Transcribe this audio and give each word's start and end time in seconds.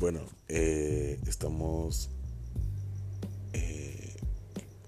Bueno, 0.00 0.20
eh, 0.48 1.20
estamos 1.26 2.08
eh, 3.52 4.16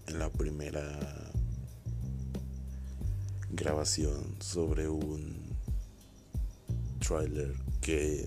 en 0.07 0.19
la 0.19 0.31
primera 0.31 1.31
grabación 3.51 4.37
sobre 4.41 4.89
un 4.89 5.55
trailer 7.07 7.55
que 7.83 8.27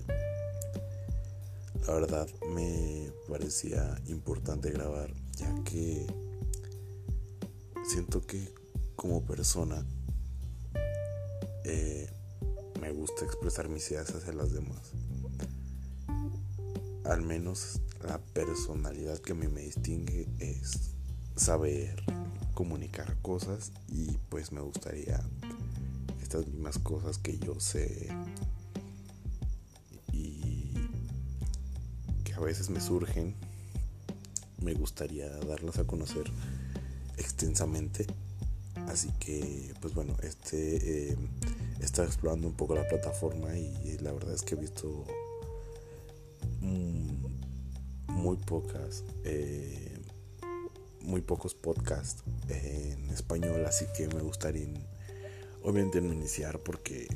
la 1.88 1.94
verdad 1.94 2.28
me 2.54 3.10
parecía 3.28 4.00
importante 4.06 4.70
grabar 4.70 5.12
ya 5.32 5.52
que 5.64 6.06
siento 7.84 8.24
que 8.24 8.54
como 8.94 9.24
persona 9.24 9.84
eh, 11.64 12.08
me 12.80 12.92
gusta 12.92 13.24
expresar 13.24 13.68
mis 13.68 13.90
ideas 13.90 14.14
hacia 14.14 14.32
las 14.34 14.52
demás 14.52 14.92
al 17.08 17.22
menos 17.22 17.80
la 18.06 18.18
personalidad 18.18 19.18
que 19.18 19.32
a 19.32 19.34
mí 19.34 19.46
me 19.48 19.62
distingue 19.62 20.28
es 20.38 20.92
saber 21.36 22.02
comunicar 22.54 23.16
cosas 23.22 23.72
y 23.88 24.16
pues 24.28 24.52
me 24.52 24.60
gustaría 24.60 25.20
estas 26.22 26.46
mismas 26.46 26.78
cosas 26.78 27.18
que 27.18 27.38
yo 27.38 27.60
sé 27.60 28.08
y 30.12 30.72
que 32.24 32.34
a 32.34 32.40
veces 32.40 32.70
me 32.70 32.80
surgen. 32.80 33.34
Me 34.62 34.74
gustaría 34.74 35.28
darlas 35.28 35.78
a 35.78 35.84
conocer 35.84 36.24
extensamente. 37.18 38.06
Así 38.88 39.10
que 39.20 39.74
pues 39.80 39.94
bueno 39.94 40.16
este 40.22 41.10
eh, 41.12 41.16
está 41.80 42.04
explorando 42.04 42.48
un 42.48 42.54
poco 42.54 42.74
la 42.74 42.88
plataforma 42.88 43.56
y 43.56 43.98
la 44.00 44.12
verdad 44.12 44.34
es 44.34 44.42
que 44.42 44.54
he 44.54 44.58
visto 44.58 45.04
pocas, 48.46 49.04
eh, 49.24 49.98
muy 51.02 51.20
pocos 51.20 51.54
podcasts 51.54 52.22
en 52.48 53.10
español, 53.10 53.66
así 53.66 53.84
que 53.96 54.08
me 54.08 54.22
gustaría 54.22 54.68
obviamente 55.62 56.00
no 56.00 56.12
iniciar 56.12 56.60
porque 56.60 57.08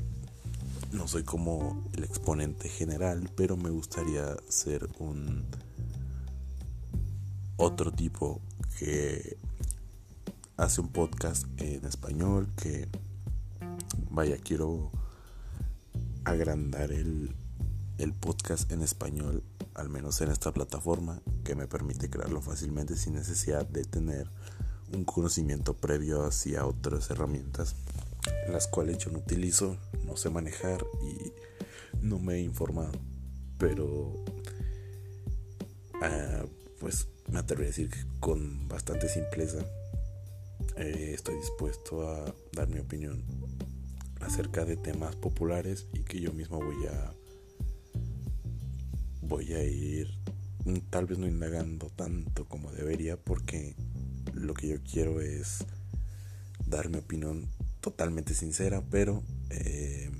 no 0.91 1.07
soy 1.07 1.23
como 1.23 1.83
el 1.93 2.03
exponente 2.03 2.67
general, 2.67 3.29
pero 3.35 3.55
me 3.55 3.69
gustaría 3.69 4.35
ser 4.49 4.89
un 4.99 5.45
otro 7.55 7.91
tipo 7.91 8.41
que 8.77 9.37
hace 10.57 10.81
un 10.81 10.89
podcast 10.89 11.47
en 11.61 11.85
español 11.85 12.49
que 12.61 12.89
vaya 14.09 14.37
quiero 14.37 14.91
agrandar 16.25 16.91
el, 16.91 17.33
el 17.97 18.13
podcast 18.13 18.71
en 18.71 18.81
español 18.81 19.43
al 19.75 19.89
menos 19.89 20.21
en 20.21 20.31
esta 20.31 20.51
plataforma, 20.51 21.21
que 21.43 21.55
me 21.55 21.67
permite 21.67 22.09
crearlo 22.09 22.41
fácilmente 22.41 22.95
sin 22.95 23.13
necesidad 23.13 23.65
de 23.65 23.83
tener 23.83 24.29
un 24.93 25.05
conocimiento 25.05 25.75
previo 25.75 26.25
hacia 26.25 26.65
otras 26.65 27.09
herramientas, 27.09 27.75
las 28.49 28.67
cuales 28.67 28.97
yo 28.97 29.11
no 29.11 29.19
utilizo, 29.19 29.77
no 30.05 30.17
sé 30.17 30.29
manejar 30.29 30.85
y 31.01 31.33
no 32.01 32.19
me 32.19 32.35
he 32.35 32.41
informado. 32.41 32.91
Pero, 33.57 34.23
ah, 36.01 36.43
pues 36.79 37.07
me 37.29 37.39
atrevo 37.39 37.63
a 37.63 37.67
decir 37.67 37.89
que 37.89 37.99
con 38.19 38.67
bastante 38.67 39.07
simpleza 39.07 39.59
eh, 40.77 41.11
estoy 41.13 41.35
dispuesto 41.35 42.07
a 42.09 42.33
dar 42.53 42.67
mi 42.67 42.79
opinión 42.79 43.23
acerca 44.19 44.65
de 44.65 44.77
temas 44.77 45.15
populares 45.15 45.87
y 45.93 46.03
que 46.03 46.19
yo 46.19 46.31
mismo 46.33 46.57
voy 46.59 46.85
a 46.87 47.13
voy 49.31 49.53
a 49.53 49.63
ir 49.63 50.09
mm, 50.65 50.89
tal 50.89 51.05
vez 51.05 51.17
no 51.17 51.25
indagando 51.25 51.89
tanto 51.89 52.43
como 52.49 52.69
debería 52.73 53.15
porque 53.15 53.75
lo 54.33 54.53
que 54.53 54.67
yo 54.67 54.83
quiero 54.83 55.21
es 55.21 55.63
dar 56.65 56.89
mi 56.89 56.97
opinión 56.97 57.47
totalmente 57.79 58.33
sincera, 58.33 58.83
pero 58.91 59.23
em, 59.49 60.11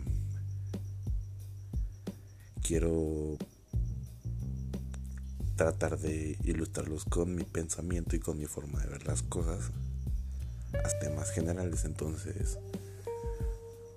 quiero 2.63 3.38
tratar 5.58 6.00
de 6.00 6.38
ilustrarlos 6.46 7.03
con 7.03 7.35
mi 7.35 7.44
pensamiento 7.44 8.16
y 8.16 8.19
con 8.19 8.38
mi 8.38 8.46
forma 8.46 8.80
de 8.80 8.91
ver 8.91 9.06
las 9.06 9.24
cosas 9.24 9.72
hasta 10.85 11.00
temas 11.00 11.31
generales. 11.31 11.84
Entonces, 11.84 12.59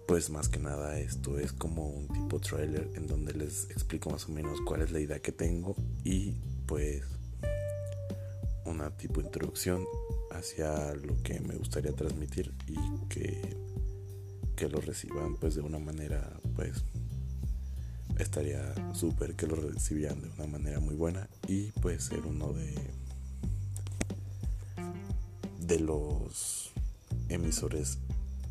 pues 0.07 0.31
más 0.31 0.49
que 0.49 0.59
nada 0.59 0.99
esto 0.99 1.39
es 1.39 1.53
como 1.53 1.89
un 1.89 2.09
tipo 2.09 2.39
trailer 2.39 2.91
en 2.95 3.07
donde 3.07 3.33
les 3.33 3.71
explico 3.71 4.11
más 4.11 4.29
o 4.29 4.33
menos 4.33 4.61
cuál 4.67 4.83
es 4.83 4.93
la 4.93 5.01
idea 5.01 5.19
que 5.21 5.33
tengo 5.33 5.75
y 6.05 6.33
pues 6.67 7.03
una 8.65 8.91
tipo 8.91 9.21
introducción 9.21 9.85
hacia 10.31 10.95
lo 10.95 11.23
que 11.23 11.41
me 11.41 11.57
gustaría 11.57 11.93
transmitir 11.93 12.53
y 12.67 12.77
que, 13.09 13.57
que 14.57 14.69
lo 14.69 14.81
reciban 14.81 15.37
pues 15.37 15.55
de 15.55 15.63
una 15.63 15.79
manera 15.79 16.39
pues 16.55 16.85
estaría 18.19 18.75
súper 18.95 19.35
que 19.35 19.47
lo 19.47 19.57
recibieran 19.57 20.21
de 20.21 20.29
una 20.31 20.47
manera 20.47 20.81
muy 20.81 20.95
buena 20.95 21.29
y 21.49 21.73
pues 21.81 22.05
ser 22.05 22.27
uno 22.27 22.53
de 22.53 22.75
de 25.61 25.81
los 25.81 26.73
emisores 27.29 27.99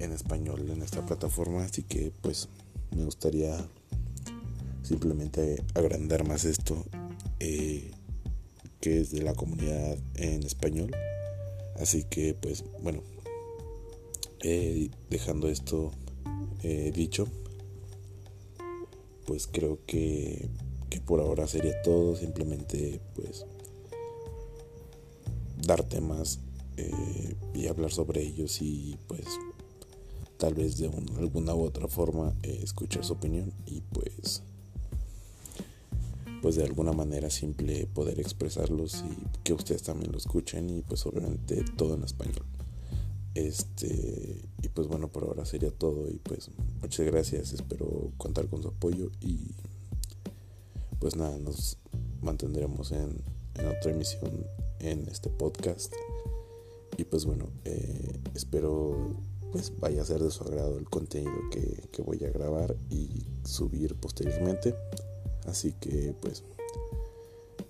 en 0.03 0.11
español 0.11 0.69
en 0.69 0.81
esta 0.81 1.05
plataforma, 1.05 1.63
así 1.63 1.83
que 1.83 2.11
pues 2.21 2.49
me 2.95 3.05
gustaría 3.05 3.57
simplemente 4.83 5.63
agrandar 5.73 6.27
más 6.27 6.45
esto 6.45 6.85
eh, 7.39 7.91
que 8.81 9.01
es 9.01 9.11
de 9.11 9.23
la 9.23 9.33
comunidad 9.33 9.97
en 10.15 10.43
español. 10.43 10.91
Así 11.79 12.03
que 12.03 12.35
pues 12.35 12.63
bueno, 12.81 13.01
eh, 14.41 14.89
dejando 15.09 15.47
esto 15.47 15.91
eh, 16.61 16.91
dicho, 16.93 17.27
pues 19.25 19.47
creo 19.47 19.79
que, 19.85 20.49
que 20.89 20.99
por 20.99 21.21
ahora 21.21 21.47
sería 21.47 21.81
todo, 21.81 22.15
simplemente 22.15 22.99
pues 23.15 23.45
dar 25.65 25.83
temas 25.83 26.39
y 27.53 27.67
hablar 27.67 27.91
sobre 27.91 28.23
ellos 28.23 28.61
y 28.61 28.97
pues 29.07 29.25
tal 30.43 30.55
vez 30.55 30.77
de 30.77 30.91
alguna 31.19 31.55
u 31.55 31.63
otra 31.63 31.87
forma 31.87 32.33
eh, 32.43 32.59
escuchar 32.61 33.05
su 33.05 33.13
opinión 33.13 33.53
y 33.65 33.79
pues 33.79 34.43
pues 36.41 36.57
de 36.57 36.65
alguna 36.65 36.91
manera 36.91 37.29
simple 37.29 37.87
poder 37.87 38.19
expresarlos 38.19 39.05
y 39.09 39.39
que 39.45 39.53
ustedes 39.53 39.83
también 39.83 40.11
lo 40.11 40.17
escuchen 40.17 40.69
y 40.69 40.81
pues 40.81 41.05
obviamente 41.05 41.63
todo 41.77 41.93
en 41.93 42.03
español. 42.03 42.43
Este 43.35 44.41
y 44.61 44.67
pues 44.67 44.89
bueno 44.89 45.07
por 45.07 45.23
ahora 45.23 45.45
sería 45.45 45.71
todo 45.71 46.09
y 46.09 46.17
pues 46.17 46.51
muchas 46.81 47.05
gracias. 47.05 47.53
Espero 47.53 48.11
contar 48.17 48.49
con 48.49 48.61
su 48.63 48.67
apoyo 48.67 49.11
y 49.21 49.55
pues 50.99 51.15
nada 51.15 51.39
nos 51.39 51.77
mantendremos 52.21 52.91
en, 52.91 53.21
en 53.55 53.67
otra 53.67 53.91
emisión 53.91 54.45
en 54.79 55.07
este 55.07 55.29
podcast. 55.29 55.93
Y 56.97 57.05
pues 57.05 57.23
bueno 57.23 57.47
eh, 57.63 58.19
espero 58.35 59.15
pues 59.53 59.71
vaya 59.79 60.01
a 60.01 60.05
ser 60.05 60.19
de 60.19 60.31
su 60.31 60.43
agrado 60.43 60.79
el 60.79 60.89
contenido 60.89 61.31
que, 61.51 62.01
voy 62.01 62.21
a 62.25 62.31
grabar 62.31 62.75
y 62.89 63.27
subir 63.45 63.95
posteriormente. 63.95 64.75
Así 65.45 65.73
que 65.73 66.15
pues 66.19 66.43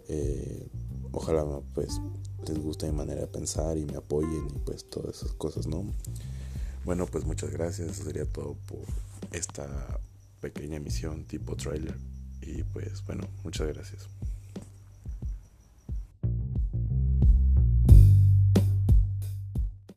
eh, 0.08 0.66
ojalá 1.12 1.46
pues 1.76 2.00
les 2.48 2.58
guste 2.58 2.86
mi 2.88 2.94
manera 2.94 3.22
de 3.22 3.28
pensar 3.28 3.78
y 3.78 3.86
me 3.86 3.98
apoyen 3.98 4.48
y 4.56 4.60
pues 4.60 4.90
todas 4.90 5.18
esas 5.18 5.34
cosas, 5.34 5.68
¿no? 5.68 5.86
Bueno, 6.86 7.06
pues 7.06 7.26
muchas 7.26 7.52
gracias. 7.52 7.90
Eso 7.90 8.06
sería 8.06 8.26
todo 8.26 8.56
por 8.66 8.86
esta 9.34 10.00
pequeña 10.40 10.78
emisión 10.78 11.26
tipo 11.26 11.58
trailer. 11.58 11.98
Y 12.42 12.64
pues 12.64 13.06
bueno, 13.06 13.28
muchas 13.44 13.68
gracias. 13.68 14.08